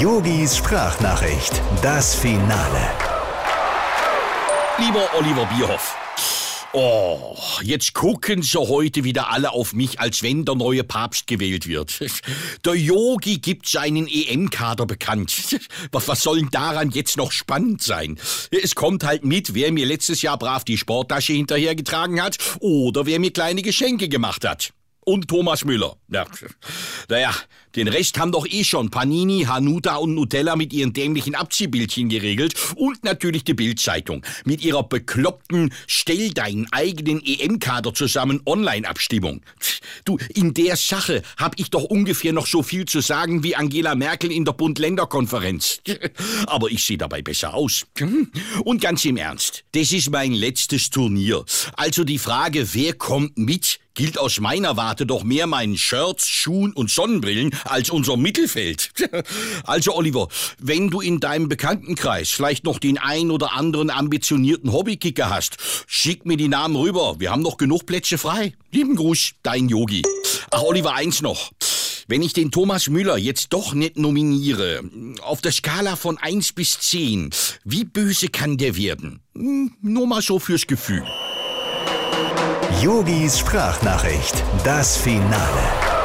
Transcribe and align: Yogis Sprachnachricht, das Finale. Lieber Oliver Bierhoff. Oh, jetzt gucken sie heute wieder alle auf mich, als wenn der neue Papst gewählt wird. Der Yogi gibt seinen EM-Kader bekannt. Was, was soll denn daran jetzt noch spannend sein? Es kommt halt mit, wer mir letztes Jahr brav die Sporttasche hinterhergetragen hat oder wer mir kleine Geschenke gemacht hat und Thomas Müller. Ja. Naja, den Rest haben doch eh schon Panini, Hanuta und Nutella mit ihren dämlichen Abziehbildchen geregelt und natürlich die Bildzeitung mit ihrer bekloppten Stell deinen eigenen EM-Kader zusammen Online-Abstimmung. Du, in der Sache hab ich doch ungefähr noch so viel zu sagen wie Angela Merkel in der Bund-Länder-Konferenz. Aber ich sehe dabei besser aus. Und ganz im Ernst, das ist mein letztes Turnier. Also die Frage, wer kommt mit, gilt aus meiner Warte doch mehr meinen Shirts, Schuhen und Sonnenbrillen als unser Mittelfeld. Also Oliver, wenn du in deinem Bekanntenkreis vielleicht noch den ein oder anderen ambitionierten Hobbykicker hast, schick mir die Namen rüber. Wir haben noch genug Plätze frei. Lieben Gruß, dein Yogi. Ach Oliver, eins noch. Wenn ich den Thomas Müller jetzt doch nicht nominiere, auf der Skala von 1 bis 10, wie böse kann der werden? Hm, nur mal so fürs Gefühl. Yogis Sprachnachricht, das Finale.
Yogis 0.00 0.56
Sprachnachricht, 0.56 1.60
das 1.82 2.14
Finale. 2.14 2.88
Lieber 4.78 5.06
Oliver 5.18 5.44
Bierhoff. 5.44 5.94
Oh, 6.72 7.36
jetzt 7.62 7.92
gucken 7.92 8.40
sie 8.40 8.58
heute 8.58 9.04
wieder 9.04 9.30
alle 9.30 9.52
auf 9.52 9.74
mich, 9.74 10.00
als 10.00 10.22
wenn 10.22 10.46
der 10.46 10.54
neue 10.54 10.84
Papst 10.84 11.26
gewählt 11.26 11.68
wird. 11.68 12.00
Der 12.64 12.76
Yogi 12.76 13.40
gibt 13.40 13.68
seinen 13.68 14.06
EM-Kader 14.08 14.86
bekannt. 14.86 15.58
Was, 15.92 16.08
was 16.08 16.22
soll 16.22 16.38
denn 16.38 16.50
daran 16.50 16.90
jetzt 16.92 17.18
noch 17.18 17.30
spannend 17.30 17.82
sein? 17.82 18.18
Es 18.50 18.74
kommt 18.74 19.04
halt 19.04 19.26
mit, 19.26 19.52
wer 19.52 19.70
mir 19.70 19.84
letztes 19.84 20.22
Jahr 20.22 20.38
brav 20.38 20.64
die 20.64 20.78
Sporttasche 20.78 21.34
hinterhergetragen 21.34 22.22
hat 22.22 22.38
oder 22.60 23.04
wer 23.04 23.20
mir 23.20 23.32
kleine 23.32 23.60
Geschenke 23.60 24.08
gemacht 24.08 24.48
hat 24.48 24.72
und 25.10 25.26
Thomas 25.26 25.64
Müller. 25.64 25.96
Ja. 26.08 26.24
Naja, 27.08 27.34
den 27.74 27.88
Rest 27.88 28.18
haben 28.18 28.30
doch 28.30 28.46
eh 28.48 28.62
schon 28.62 28.90
Panini, 28.90 29.44
Hanuta 29.44 29.96
und 29.96 30.14
Nutella 30.14 30.54
mit 30.54 30.72
ihren 30.72 30.92
dämlichen 30.92 31.34
Abziehbildchen 31.34 32.08
geregelt 32.08 32.54
und 32.76 33.02
natürlich 33.02 33.42
die 33.42 33.54
Bildzeitung 33.54 34.24
mit 34.44 34.64
ihrer 34.64 34.84
bekloppten 34.84 35.72
Stell 35.88 36.30
deinen 36.30 36.72
eigenen 36.72 37.20
EM-Kader 37.24 37.92
zusammen 37.92 38.40
Online-Abstimmung. 38.46 39.42
Du, 40.04 40.16
in 40.28 40.54
der 40.54 40.76
Sache 40.76 41.22
hab 41.36 41.58
ich 41.58 41.70
doch 41.70 41.84
ungefähr 41.84 42.32
noch 42.32 42.46
so 42.46 42.62
viel 42.62 42.84
zu 42.84 43.00
sagen 43.00 43.42
wie 43.42 43.56
Angela 43.56 43.96
Merkel 43.96 44.30
in 44.30 44.44
der 44.44 44.52
Bund-Länder-Konferenz. 44.52 45.80
Aber 46.46 46.70
ich 46.70 46.84
sehe 46.84 46.98
dabei 46.98 47.22
besser 47.22 47.54
aus. 47.54 47.84
Und 48.64 48.80
ganz 48.80 49.04
im 49.04 49.16
Ernst, 49.16 49.64
das 49.72 49.90
ist 49.90 50.10
mein 50.10 50.32
letztes 50.32 50.90
Turnier. 50.90 51.44
Also 51.72 52.04
die 52.04 52.18
Frage, 52.18 52.74
wer 52.74 52.94
kommt 52.94 53.38
mit, 53.38 53.80
gilt 54.00 54.18
aus 54.18 54.40
meiner 54.40 54.78
Warte 54.78 55.04
doch 55.04 55.24
mehr 55.24 55.46
meinen 55.46 55.76
Shirts, 55.76 56.26
Schuhen 56.26 56.72
und 56.72 56.90
Sonnenbrillen 56.90 57.54
als 57.64 57.90
unser 57.90 58.16
Mittelfeld. 58.16 58.92
Also 59.64 59.94
Oliver, 59.94 60.28
wenn 60.58 60.88
du 60.88 61.02
in 61.02 61.20
deinem 61.20 61.48
Bekanntenkreis 61.48 62.30
vielleicht 62.30 62.64
noch 62.64 62.78
den 62.78 62.96
ein 62.96 63.30
oder 63.30 63.52
anderen 63.52 63.90
ambitionierten 63.90 64.72
Hobbykicker 64.72 65.28
hast, 65.28 65.58
schick 65.86 66.24
mir 66.24 66.38
die 66.38 66.48
Namen 66.48 66.76
rüber. 66.76 67.16
Wir 67.18 67.30
haben 67.30 67.42
noch 67.42 67.58
genug 67.58 67.84
Plätze 67.84 68.16
frei. 68.16 68.54
Lieben 68.72 68.96
Gruß, 68.96 69.32
dein 69.42 69.68
Yogi. 69.68 70.02
Ach 70.50 70.62
Oliver, 70.62 70.94
eins 70.94 71.20
noch. 71.20 71.52
Wenn 72.08 72.22
ich 72.22 72.32
den 72.32 72.50
Thomas 72.50 72.88
Müller 72.88 73.18
jetzt 73.18 73.52
doch 73.52 73.74
nicht 73.74 73.98
nominiere, 73.98 74.82
auf 75.20 75.42
der 75.42 75.52
Skala 75.52 75.96
von 75.96 76.16
1 76.16 76.54
bis 76.54 76.78
10, 76.80 77.30
wie 77.64 77.84
böse 77.84 78.28
kann 78.28 78.56
der 78.56 78.76
werden? 78.76 79.20
Hm, 79.34 79.74
nur 79.82 80.06
mal 80.06 80.22
so 80.22 80.38
fürs 80.38 80.66
Gefühl. 80.66 81.04
Yogis 82.78 83.38
Sprachnachricht, 83.38 84.42
das 84.64 84.96
Finale. 84.96 85.99